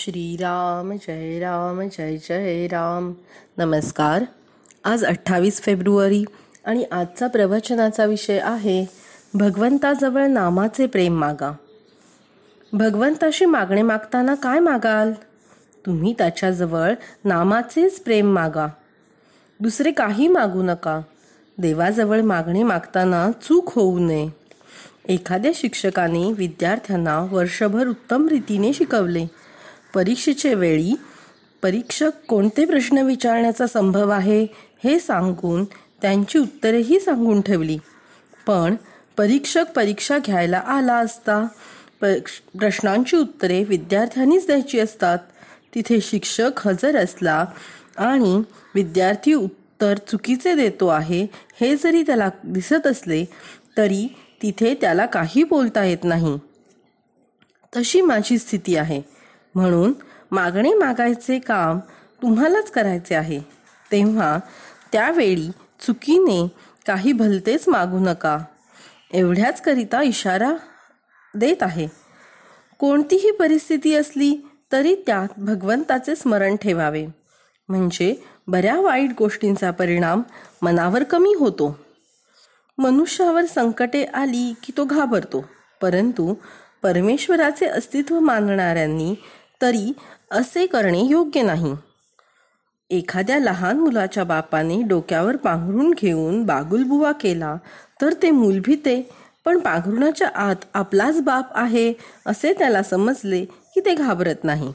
[0.00, 3.12] श्रीराम जय राम जय जय राम.
[3.58, 4.24] नमस्कार.
[4.84, 6.24] आज अठ्ठावीस फेब्रुवारी
[6.64, 8.86] आणि आजचा प्रवचनाचा विषय आहे
[9.34, 11.52] भगवंताजवळ नामाचे प्रेम मागा.
[12.72, 15.12] भगवंताशी मागणे मागताना काय मागाल?
[15.86, 16.94] तुम्ही त्याच्याजवळ
[17.24, 18.66] नामाचेच प्रेम मागा.
[19.60, 21.00] दुसरे काही मागू नका.
[21.58, 24.28] देवाजवळ मागणे मागताना चूक होऊ नये.
[25.08, 29.49] एखाद्या शिक्षकाने विद्यार्थ्यांना वर्षभर उत्तम रीतीने शिकवले.
[29.94, 30.94] परीक्षेचे वेळी
[31.62, 34.42] परीक्षक कोणते प्रश्न विचारण्याचा संभव आहे
[34.84, 35.64] हे सांगून
[36.02, 37.78] त्यांची उत्तरेही सांगून ठेवली.
[38.46, 38.74] पण
[39.16, 41.46] परीक्षक परीक्षा घ्यायला आला असता
[42.00, 45.18] प्रश्नांची उत्तरे विद्यार्थ्यांनीच द्यायची असतात.
[45.74, 47.44] तिथे शिक्षक हजर असला
[47.96, 48.42] आणि
[48.74, 51.26] विद्यार्थी उत्तर चुकीचे देतो आहे
[51.60, 53.24] हे जरी त्याला दिसत असले
[53.76, 54.06] तरी
[54.42, 56.36] तिथे त्याला काही बोलता येत नाही.
[57.76, 59.00] तशी माझी स्थिती आहे.
[59.54, 59.92] म्हणून
[60.30, 61.78] मागणे मागायचे काम
[62.22, 63.40] तुम्हालाच करायचे आहे.
[63.92, 64.38] तेव्हा
[64.92, 66.48] त्यावेळी चुकीने
[66.86, 68.38] काही भलतेच मागू नका.
[69.12, 70.52] एवढ्याच करिता इशारा
[71.34, 71.88] देत आहे.
[72.78, 77.06] कोणतीही परिस्थिती असली तरी त्यात भगवंताचे स्मरण ठेवावे.
[77.68, 80.22] म्हणजे बऱ्या वाईट गोष्टींचा परिणाम
[80.62, 81.78] मनावर कमी होतो.
[82.78, 85.44] मनुष्यावर संकटे आली की तो घाबरतो.
[85.82, 86.34] परंतु
[86.82, 89.14] परमेश्वराचे अस्तित्व मानणाऱ्यांनी
[89.62, 89.92] तरी
[90.30, 91.74] असे करणे योग्य नाही.
[92.90, 97.56] एखाद्या लहान मुलाच्या बापाने डोक्यावर पांघरून घेऊन बागुलबुवा केला
[98.00, 99.00] तर ते मूल भीते
[99.44, 101.92] पण पांघरुणाच्या आत आपलाच बाप आहे
[102.26, 104.72] असे त्याला समजले की ते घाबरत नाही.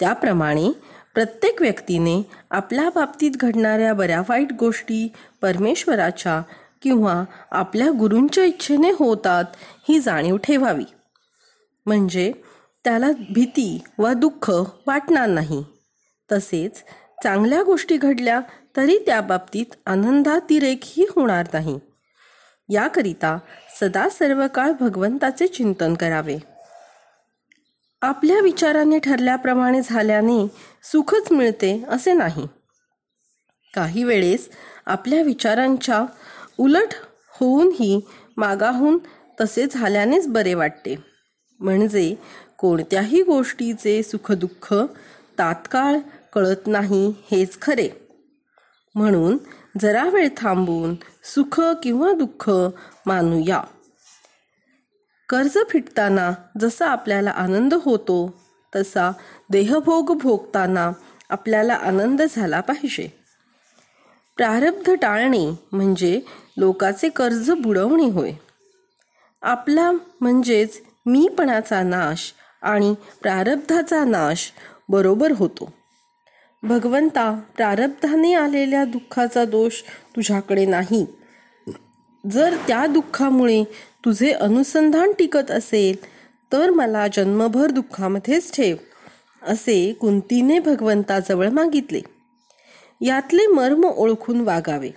[0.00, 0.70] त्याप्रमाणे
[1.14, 5.08] प्रत्येक व्यक्तीने आपल्या बाबतीत घडणाऱ्या बऱ्या वाईट गोष्टी
[5.42, 6.40] परमेश्वराच्या
[6.82, 9.44] किंवा आपल्या गुरूंच्या इच्छेने होतात
[9.88, 10.84] ही जाणीव ठेवावी.
[11.86, 12.32] म्हणजे
[12.84, 14.50] त्याला भीती व दुःख
[14.86, 15.64] वाटणार नाही.
[16.32, 16.84] तसेच
[17.22, 18.40] चांगल्या गोष्टी घडल्या
[18.76, 21.78] तरी त्या बाबतीत आनंदातिरेकही होणार नाही.
[22.68, 23.38] याकरिता
[23.80, 26.38] सदा सर्व काळ भगवंताचे चिंतन करावे.
[28.02, 30.46] आपल्या विचाराने ठरल्याप्रमाणे झाल्याने
[30.82, 32.46] सुखच मिळते असे नाही.
[33.74, 34.48] काही वेळेस
[34.86, 36.04] आपल्या विचारांच्या
[36.58, 36.94] उलट
[37.30, 38.00] होऊनही
[38.36, 38.98] मागाहून
[39.40, 41.12] तसे झाल्यानेच बरे वाटते.
[41.60, 42.14] म्हणजे
[42.62, 44.74] कोणत्याही गोष्टीचे सुखदुःख
[45.38, 45.96] तात्काळ
[46.32, 47.90] कळत नाही हेच खरे.
[48.94, 49.38] म्हणून
[49.80, 52.50] जरा वेळ थांबून सुख किंवा दुःख
[53.06, 53.62] मानूया.
[55.28, 58.40] कर्ज फिटताना जसा आपल्याला आनंद होतो
[58.76, 59.10] तसा
[59.50, 60.92] देहभोग भोगताना
[61.30, 63.08] आपल्याला आनंद झाला पाहिजे.
[64.36, 66.20] प्रारब्ध टाळणे म्हणजे
[66.56, 68.32] लोकाचे कर्ज बुडवणे होय.
[69.42, 74.52] आपला म्हणजेच मीपणाचा नाश आणि प्रारब्धाचा नाश
[74.88, 75.72] बरोबर होतो.
[76.62, 79.82] भगवंता प्रारब्धाने आलेल्या दुःखाचा दोष
[80.16, 81.06] तुझ्याकडे नाही.
[82.24, 83.64] जर त्या दुःखामुळे
[84.04, 85.96] तुझे अनुसंधान टिकत असेल
[86.52, 88.76] तर मला जन्मभर दुःखामध्येच ठेव
[89.42, 92.00] असे कुंतीने भगवंताजवळ मागितले.
[93.00, 94.90] यातले मर्म ओळखून वागावे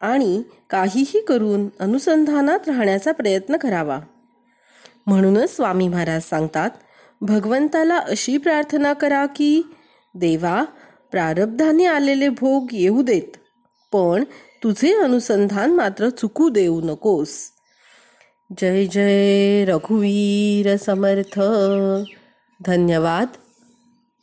[0.00, 4.00] आणि काहीही करून अनुसंधानात राहण्याचा प्रयत्न करावा.
[5.06, 6.70] म्हणूनच स्वामी महाराज सांगतात
[7.20, 9.62] भगवंताला अशी प्रार्थना करा की
[10.14, 10.64] देवा
[11.10, 13.36] प्रारब्धाने आलेले भोग येऊ देत
[13.92, 14.24] पण
[14.62, 17.50] तुझे अनुसंधान मात्र चुकू देऊ नकोस.
[18.58, 21.40] जय जय रघुवीर समर्थ.
[22.66, 23.26] धन्यवाद.